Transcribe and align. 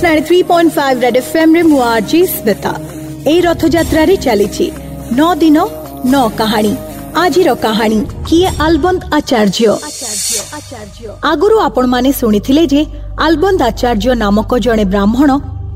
It's 0.00 0.06
ninety 0.06 0.26
three 0.28 0.38
point 0.50 0.72
five 0.74 0.98
red 1.02 1.16
ଏଫ୍ଏମ୍ରେ 1.20 1.62
ମୁଁ 1.70 1.78
RJ 1.86 2.20
Smita 2.28 2.72
ଏହି 3.30 3.40
ରଥଯାତ୍ରାରେ 3.46 4.14
ଚାଲିଛି 4.24 4.66
ନଅ 5.18 5.30
ଦିନ 5.40 5.56
ନଅ 6.12 6.26
କାହାଣୀ 6.38 6.72
ଆଜିର 7.22 7.48
କାହାଣୀ 7.64 7.98
କିଏ 8.28 8.48
ଆଲବନ୍ଦ 8.66 9.02
ଆଚାର୍ଯ୍ୟ 9.18 9.68
ଆଗରୁ 11.30 11.56
ଆପଣମାନେ 11.66 12.10
ଶୁଣିଥିଲେ 12.20 12.62
ଯେ 12.72 12.80
ଆଲବନ୍ଦ 13.26 13.60
ଆଚାର୍ଯ୍ୟ 13.70 14.12
ନାମକ 14.22 14.50
ଜଣେ 14.66 14.84
ବ୍ରାହ୍ମଣ 14.92 15.30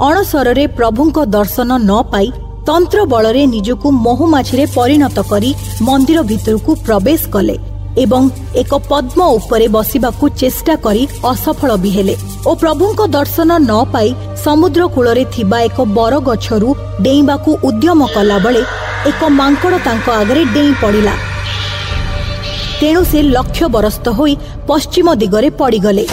ଅଣସରରେ 0.06 0.64
ପ୍ରଭୁଙ୍କ 0.78 1.16
ଦର୍ଶନ 1.36 1.70
ନ 1.80 1.92
ପାଇ 2.12 2.28
ତନ୍ତ୍ର 2.68 3.00
ବଳରେ 3.12 3.42
ନିଜକୁ 3.54 3.86
ମହୁମାଛିରେ 4.06 4.64
ପରିଣତ 4.76 5.16
କରି 5.30 5.50
ମନ୍ଦିର 5.86 6.18
ଭିତରକୁ 6.30 6.70
ପ୍ରବେଶ 6.86 7.22
କଲେ 7.34 7.56
ଏବଂ 8.02 8.22
ଏକ 8.62 8.72
ପଦ୍ମ 8.90 9.20
ଉପରେ 9.38 9.66
ବସିବାକୁ 9.76 10.24
ଚେଷ୍ଟା 10.40 10.74
କରି 10.84 11.02
ଅସଫଳ 11.32 11.70
ବି 11.82 11.90
ହେଲେ 11.96 12.14
ଓ 12.48 12.50
ପ୍ରଭୁଙ୍କ 12.62 13.00
ଦର୍ଶନ 13.16 13.50
ନ 13.60 13.72
ପାଇ 13.92 14.08
ସମୁଦ୍ର 14.44 14.82
କୂଳରେ 14.94 15.24
ଥିବା 15.34 15.58
ଏକ 15.68 15.78
ବରଗଛରୁ 15.98 16.70
ଡେଇଁବାକୁ 17.04 17.50
ଉଦ୍ୟମ 17.68 18.00
କଲାବେଳେ 18.14 18.62
ଏକ 19.10 19.20
ମାଙ୍କଡ଼ 19.40 19.76
ତାଙ୍କ 19.86 20.06
ଆଗରେ 20.20 20.42
ଡେଇଁ 20.54 20.72
ପଡ଼ିଲା। 20.82 21.14
ତେଣୁ 22.80 23.02
ସେ 23.10 23.18
ଲକ୍ଷ୍ୟ 23.36 23.66
ବରସ୍ତ 23.74 24.06
ହୋଇ 24.18 24.34
ପଶ୍ଚିମ 24.68 25.06
ଦିଗରେ 25.22 25.48
ପଡ଼ିଗଲେ। 25.60 26.04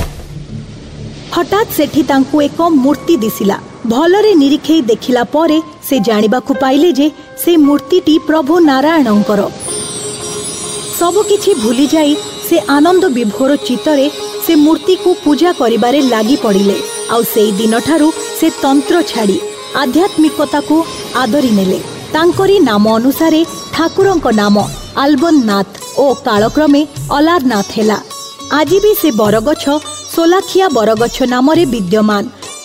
ହଠାତ୍ 1.35 1.75
ସେଠି 1.77 2.01
ତାଙ୍କୁ 2.03 2.35
ଏକ 2.47 2.59
ମୂର୍ତ୍ତି 2.83 3.15
ଦିଶିଲା। 3.23 3.57
ଭଲରେ 3.91 4.31
ନିରୀକ୍ଷେଇ 4.41 4.81
ଦେଖିଲା 4.81 5.23
ପରେ 5.33 5.57
ସେ 5.87 5.95
ଜାଣିବାକୁ 6.07 6.51
ପାଇଲେ 6.63 6.89
ଯେ 6.99 7.07
ସେ 7.41 7.51
ମୂର୍ତ୍ତିଟି 7.67 8.13
ପ୍ରଭୁ 8.27 8.53
ନାରାୟଣଙ୍କର। 8.69 9.41
ସବୁକିଛି 10.91 11.51
ଭୁଲିଯାଇ 11.63 12.13
ସେ 12.47 12.55
ଆନନ୍ଦ 12.75 13.03
ବିଭୋର 13.15 13.51
ଚିତ୍ତରେ 13.67 14.05
ସେ 14.45 14.53
ମୂର୍ତ୍ତିକୁ 14.61 15.09
ପୂଜା 15.23 15.51
କରିବାରେ 15.59 15.99
ଲାଗି 16.07 16.37
ପଡ଼ିଲେ 16.43 16.77
ଆଉ 17.13 17.21
ସେଇ 17.31 17.51
ଦିନଠାରୁ 17.59 18.07
ସେ 18.37 18.47
ତନ୍ତ୍ର 18.61 18.95
ଛାଡ଼ି 19.11 19.37
ଆଧ୍ୟାତ୍ମିକତାକୁ 19.81 20.75
ଆଦରି 21.21 21.51
ନେଲେ 21.57 21.79
ତାଙ୍କରି 22.13 22.55
ନାମ 22.69 22.85
ଅନୁସାରେ 22.97 23.41
ଠାକୁରଙ୍କ 23.75 24.25
ନାମ 24.39 24.55
ଆଲବନ 25.03 25.35
ନାଥ 25.49 25.69
ଓ 25.97 26.05
କାଳକ୍ରମେ 26.25 26.81
ଅଲାରନାଥ 27.17 27.67
ହେଲା 27.75 27.97
ଆଜି 28.57 28.77
ବି 28.83 28.91
ସେ 29.01 29.09
ବରଗଛ 29.21 29.63
ସୋଲାଖିଆ 30.13 30.67
ବରଗଛ 30.77 31.17
ନାମରେ 31.33 31.63
ବିଦ୍ୟମାନ 31.73 32.23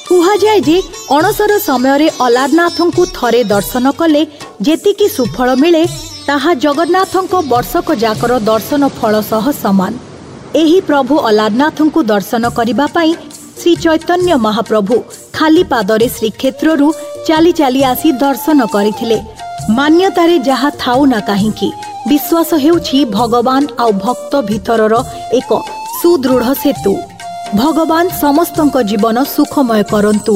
କୁହାଯାଏ 0.08 0.60
ଯେ 0.68 0.76
ଅଣସର 1.10 1.52
ସମୟରେ 1.60 2.08
ଅଲାରନାଥଙ୍କୁ 2.26 3.02
ଥରେ 3.16 3.40
ଦର୍ଶନ 3.46 3.84
କଲେ 4.00 4.22
ଯେତିକି 4.66 5.06
ସୁଫଳ 5.16 5.48
ମିଳେ 5.62 5.82
ତାହା 6.28 6.52
ଜଗନ୍ନାଥଙ୍କ 6.62 7.40
ବର୍ଷକ 7.50 7.94
ଯାକର 8.04 8.32
ଦର୍ଶନ 8.46 8.82
ଫଳ 8.98 9.14
ସହ 9.30 9.44
ସମାନ। 9.58 9.92
ଏହି 10.60 10.78
ପ୍ରଭୁ 10.88 11.14
ଅଲାରନାଥଙ୍କୁ 11.28 12.00
ଦର୍ଶନ 12.12 12.44
କରିବା 12.58 12.86
ପାଇଁ 12.96 13.12
ଶ୍ରୀ 13.58 13.72
ଚୈତନ୍ୟ 13.84 14.32
ମହାପ୍ରଭୁ 14.46 14.96
ଖାଲି 15.36 15.62
ପାଦରେ 15.72 16.06
ଶ୍ରୀକ୍ଷେତ୍ରରୁ 16.16 16.88
ଚାଲି 17.28 17.52
ଚାଲି 17.60 17.80
ଆସି 17.92 18.08
ଦର୍ଶନ 18.24 18.58
କରିଥିଲେ। 18.74 19.18
ମାନ୍ୟତାରେ 19.78 20.36
ଯାହା 20.48 20.70
ଥାଉ 20.82 21.00
ନା 21.12 21.20
କାହିଁକି 21.28 21.68
ବିଶ୍ୱାସ 22.10 22.50
ହେଉଛି 22.64 22.98
ଭଗବାନ 23.18 23.62
ଆଉ 23.82 23.90
ଭକ୍ତ 24.04 24.32
ଭିତରର 24.50 24.94
ଏକ 25.38 25.50
ସୁଦୃଢ଼ 25.98 26.48
ସେତୁ। 26.62 26.92
ଭଗବାନ 27.62 28.04
ସମସ୍ତଙ୍କ 28.24 28.76
ଜୀବନ 28.90 29.16
ସୁଖମୟ 29.34 29.82
କରନ୍ତୁ। 29.92 30.34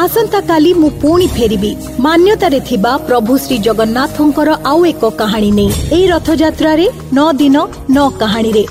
ଆସନ୍ତାକାଲି 0.00 0.70
ମୁଁ 0.80 0.88
ପୁଣି 1.00 1.26
ଫେରିବି। 1.36 1.70
ମାନ୍ୟତାରେ 2.04 2.58
ଥିବା 2.68 2.92
ପ୍ରଭୁ 3.08 3.32
ଶ୍ରୀ 3.44 3.56
ଜଗନ୍ନାଥଙ୍କର 3.66 4.48
ଆଉ 4.70 4.80
ଏକ 4.92 5.02
କାହାଣୀ 5.20 5.50
ନେଇ। 5.58 5.70
ଏହି 5.94 6.06
ରଥଯାତ୍ରାରେ 6.14 6.86
ନଅ 7.16 7.28
ଦିନ 7.40 7.56
ନଅ 7.96 8.06
କାହାଣୀରେ। 8.20 8.64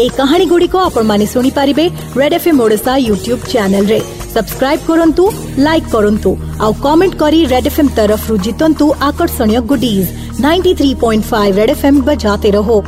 ଏହି 0.00 0.10
କାହାଣୀ 0.18 0.44
ଗୁଡ଼ିକ 0.52 0.74
ଆପଣମାନେ 0.88 1.24
ଶୁଣିପାରିବେ 1.32 1.84
red 2.20 2.34
F 2.38 2.48
M 2.50 2.60
Odisha 2.64 2.92
YouTube 3.08 3.38
ଚ୍ୟାନେଲରେ 3.50 3.98
ସବସ୍କ୍ରାଇବ 4.34 4.80
କରନ୍ତୁ 4.88 5.24
ଲାଇକ୍ 5.66 5.90
କରନ୍ତୁ 5.94 6.30
ଆଉ 6.64 6.72
କମେଣ୍ଟ 6.84 7.14
କରି 7.22 7.38
ରେଡ୍ 7.52 7.68
ଏଫ୍ 7.70 7.80
ଏମ୍ 7.82 7.94
ତରଫରୁ 7.98 8.34
ଜିତନ୍ତୁ 8.46 8.86
ଆକର୍ଷଣୀୟ 9.08 9.60
goodies 9.70 10.08
ninety 10.44 10.72
three 10.78 10.90
point 11.02 11.24
five 11.32 11.52
red 11.60 11.72
F 11.74 11.86
M 11.88 12.00
ବଜାତେ 12.08 12.50
ରହୋ। 12.56 12.78